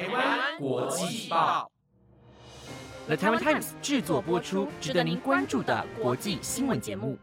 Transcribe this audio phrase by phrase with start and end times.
[0.00, 1.70] 台湾国际报
[3.06, 7.18] ，The Taiwan Times 制作播出，值得您关注的国际新闻节目。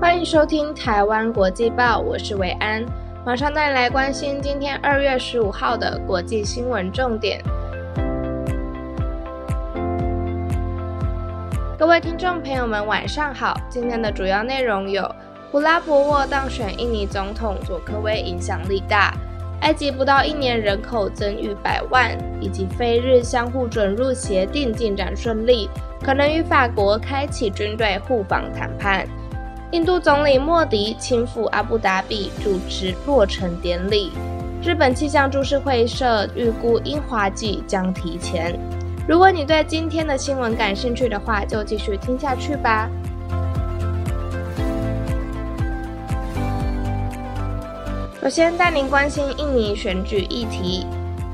[0.00, 2.82] 欢迎收听台湾国际报，我是维安，
[3.26, 7.44] 马上带来关心今天二月十五号的国际新闻重点。
[11.84, 13.60] 各位听众朋友们，晚上好。
[13.68, 15.06] 今天的主要内容有：
[15.50, 19.12] 普拉博沃当选印尼总统，佐科威影响力大；
[19.60, 25.68] 埃及不到一年人口增逾百万；以及非日相互准入协定进展顺利，
[26.02, 29.06] 可能与法国开启军队互访谈判。
[29.70, 34.10] 印度总理莫迪亲赴阿布达比主持落成典礼。
[34.62, 38.58] 日本气象株式会社预估樱花季将提前。
[39.06, 42.88] 如果你对今天的新闻感兴趣的话，就继续听下去吧。
[48.22, 50.86] 首先带您关心印尼选举议题。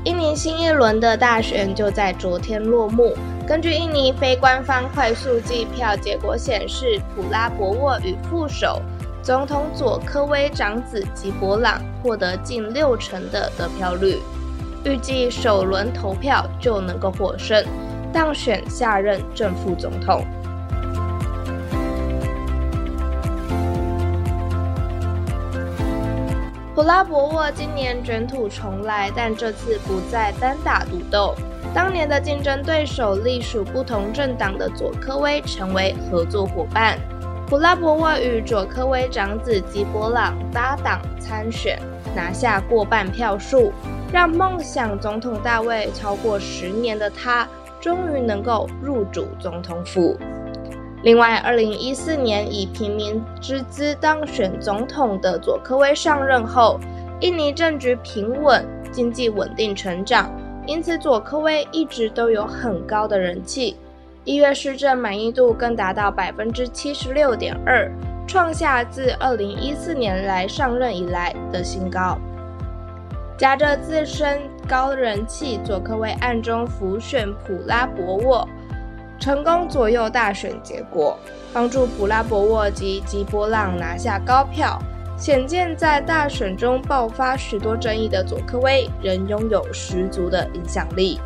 [0.03, 3.15] 印尼新一轮的大选就在昨天落幕。
[3.47, 8.81] 根据印尼非官方快速计票结果显示，普拉博沃与副手
[9.23, 14.17] 总统佐科威长子吉博朗获得近六成的得票率。
[14.83, 17.63] 预计首轮投票就能够获胜，
[18.11, 20.25] 当选下任正副总统。
[26.73, 31.35] 普拉博沃今年卷土重来，但这次不再单打独斗。
[31.75, 36.97] 当年的竞争对手隶属不同政党的佐科威成为合作伙伴。
[37.47, 41.79] 普拉博沃与佐科威长子吉博朗搭档参选，
[42.15, 43.71] 拿下过半票数。
[44.11, 47.47] 让梦想总统大位超过十年的他，
[47.79, 50.17] 终于能够入主总统府。
[51.03, 56.79] 另外，二零一四年以平民之资当选总统的佐科威上任后，
[57.21, 60.29] 印尼政局平稳，经济稳定成长，
[60.67, 63.77] 因此佐科威一直都有很高的人气。
[64.25, 67.91] 一月市政满意度更达到百分之七十六点二，
[68.27, 72.19] 创下自二零一四年来上任以来的新高。
[73.41, 78.47] 夹着自身高人气，佐科威暗中浮选普拉博沃，
[79.19, 81.17] 成功左右大选结果，
[81.51, 84.79] 帮助普拉博沃及吉波浪拿下高票，
[85.17, 91.19] 显见在大选中爆发许多争议的佐科威仍拥有十足的影响力。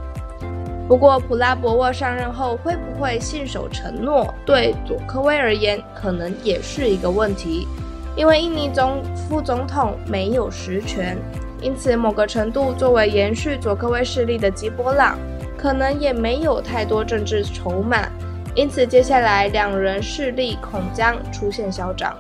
[0.87, 7.67] 不过，普拉博沃上任后会不会信守承诺，对佐科威而言可能也是一个问题，
[8.15, 11.17] 因为印尼总副总统没有实权。
[11.65, 15.17] 因此，某个程度，作为延续佐科威势力的吉波朗，
[15.57, 18.07] 可能也没有太多政治筹码。
[18.53, 22.15] 因此，接下来两人势力恐将出现消长。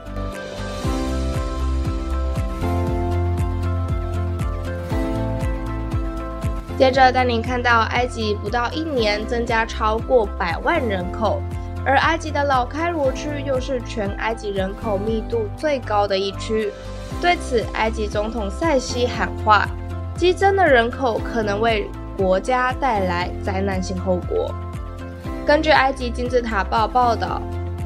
[6.75, 11.39] 接着带您看到，埃及不到一年增加超过百万人口，
[11.85, 16.71] 而埃及的老开罗区又是全埃及人口密度最高的一区。
[17.25, 19.67] 对此，埃及总统塞西喊话：
[20.15, 24.53] 激增的人口可能为国家带来灾难性后果。
[25.43, 27.41] 根据埃及金字塔报报道，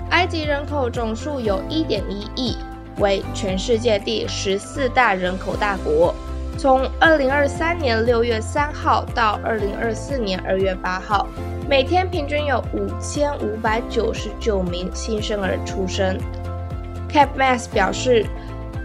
[0.09, 2.01] 埃及人口总数有1.1
[2.35, 2.57] 亿，
[2.97, 6.13] 为全世界第十四大人口大国。
[6.57, 11.25] 从2023年6月3号到2024年2月8号，
[11.69, 12.61] 每天平均有
[13.07, 16.17] 5599名新生儿出生。
[17.09, 18.25] CapMass 表示。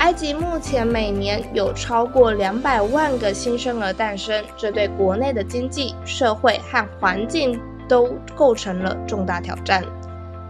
[0.04, 9.82] 埃及目前每年有超过两百万个新生儿诞生，这对国内的经济社会和环境都构成了重大挑战。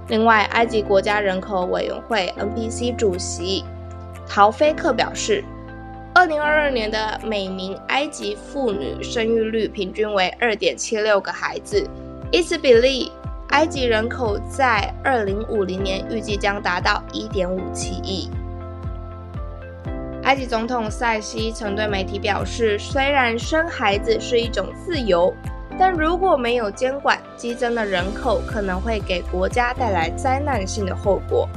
[0.09, 3.65] 另外，埃及国家人口委员会 （NPC） 主席
[4.29, 5.45] 陶菲克表示，
[6.17, 11.89] 二零二二年的每名埃及妇女生育率平均为二点七六个孩子，
[12.33, 13.13] 以此比例，
[13.51, 18.29] 埃及人口在二零五零年预计将达到一点五七亿。
[20.25, 25.33] 埃及总统塞西曾对媒体表示，虽然生孩子是一种自由，
[25.79, 31.49] 但如果没有监管，激增的人口可能会给国家带来灾难性的后果。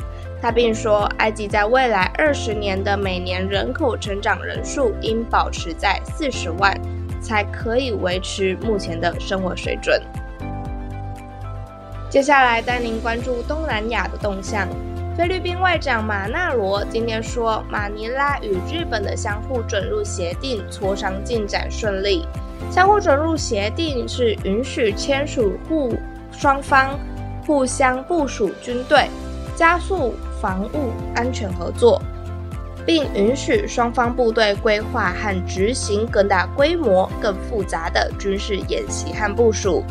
[0.41, 6.77] 他并说，埃及在未来二十年的每年人口成长人数应保持在四十万，
[7.21, 9.99] 才可以维持目前的生活水准。
[12.09, 14.67] 接下来带您关注东南亚的动向。
[15.17, 22.23] 菲律宾外长马纳罗今天说，马尼拉与日本的相互准入协定磋商进展顺利。
[22.69, 25.91] 相互准入协定是允许签署互
[26.31, 26.99] 双方
[27.47, 29.09] 互相部署军队，
[29.55, 31.99] 加速防务安全合作，
[32.85, 39.83] 并允许双方部队规划和执行更大规模、更复杂的军事演习和部署。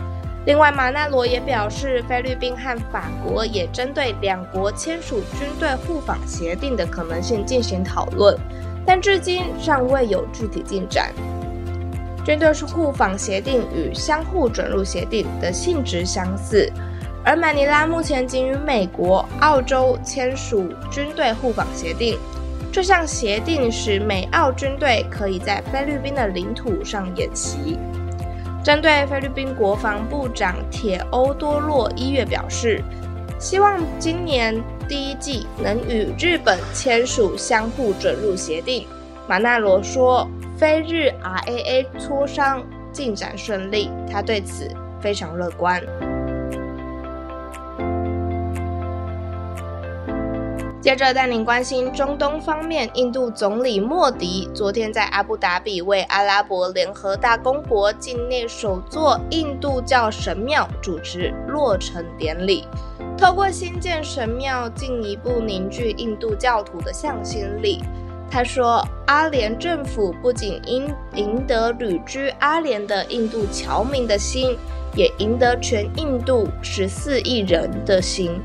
[0.47, 8.39] 另外，马纳罗也表示，菲律宾和法国也针对两国签署军队互访协定的可能性进行讨论，
[8.87, 11.13] 但至今尚未有具体进展。
[12.25, 16.73] 军队互访协定与相互准入协定的性质相似，
[17.25, 22.17] 而马尼拉目前仅与美国、澳洲签署军队互访协定。
[22.71, 27.77] 这项协定使美澳军队可以在菲律宾的领土上演习。
[28.67, 32.83] 针对菲律宾国防部长铁欧多洛一月表示，
[33.39, 38.85] 希望今年第一季能与日本签署相互准入协定。
[39.29, 40.29] 马纳罗说，
[40.59, 42.61] 菲日 RAA 磋商
[42.91, 44.69] 进展顺利，他对此
[45.01, 45.81] 非常乐观。
[50.87, 62.63] 接着带您关心中东方面，印度总理莫迪昨天在阿布达比为阿拉伯联合大公国境内首座印度教神庙主持落成典礼，
[63.19, 67.83] 透过新建神庙进一步凝聚印度教徒的向心力。
[68.31, 74.57] 他说，阿联政府不仅赢赢得旅居阿联的印度侨民的心，
[74.95, 78.41] 也赢得全印度十四亿人的心。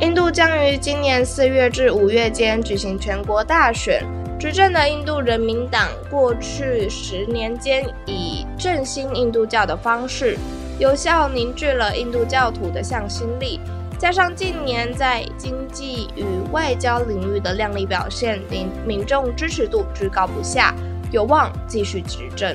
[0.00, 4.04] 印度将于今年四月至五月间举行全国大选。
[4.40, 10.36] 执政的印度人民党过去十年间以振兴印度教的方式，
[10.80, 13.60] 有效凝聚了印度教徒的向心力。
[13.96, 20.74] 加上近年在经济与外交领域的亮丽表现，令民众支持度居高不下，
[21.12, 22.54] 有望继续执政。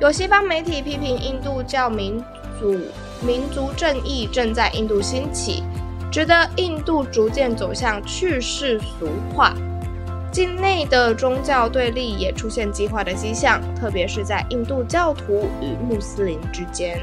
[0.00, 2.22] 有西方媒体批评印度教民
[2.60, 2.76] 主
[3.22, 5.64] 民族正义正在印度兴起。
[6.12, 9.54] 觉得印度逐渐走向去世俗化，
[10.30, 17.00] 境内的宗教对立也出现激化的迹象，特别是在印度教徒与穆斯林之间。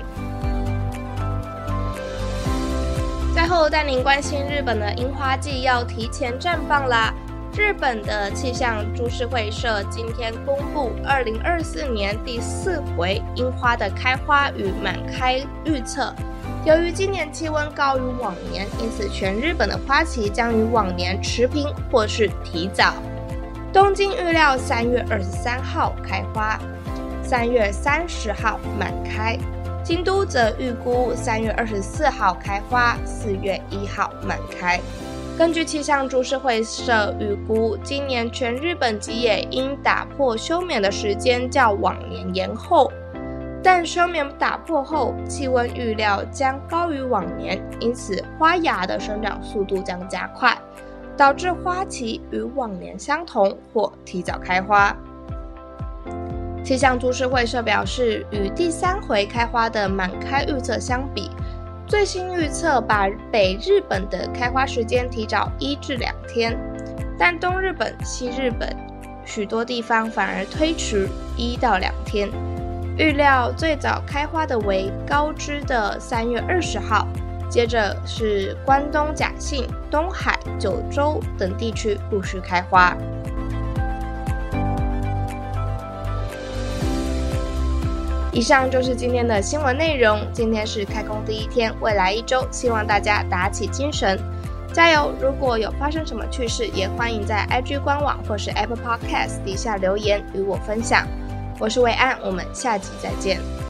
[3.34, 7.12] 最后带您关心日本的樱花季要提前绽放啦！
[7.58, 16.14] 日本的气象株式会社今天公布二零二四年第四回樱花的开花与满开预测。
[16.66, 22.94] 由于今年气温高于往年，因此全日本的花期将与往年持平或是提早。
[23.72, 26.60] 东京预料三月二十三号开花，
[27.24, 29.38] 三月三十号满开；
[29.86, 34.80] 京都则预估三月二十四号开花，四月一号满开。
[35.38, 42.92] 根据气象株式会社预估，今年全日本吉野樱打破休眠的时间较往年延后。
[43.62, 50.58] 但休眠打破后，气温预料将高于往年，因此花芽的生长速度将加快，
[51.18, 54.96] 导致花期与往年相同或提早开花。
[56.64, 61.30] 气象株式会社表示，与第三回开花的满开预测相比，
[61.86, 66.58] 最新预测把北日本的开花时间提早一至两天，
[67.18, 68.74] 但东日本、西日本
[69.26, 72.30] 许多地方反而推迟一到两天。
[73.00, 77.08] 预料最早开花的为高知的三月二十号，
[77.50, 82.94] 接着是关东甲信、东海、九州等地区陆续开花。
[88.34, 90.20] 以上就是今天的新闻内容。
[90.34, 94.20] 今天是开工第一天，未来一周希望大家打起精神，
[94.74, 95.14] 加油！
[95.22, 101.08] 如果有发生什么趣事，也欢迎在 IG 官网或是 Apple Podcast 底下留言与我分享。
[101.60, 103.59] 我是伟安，我们下集再见。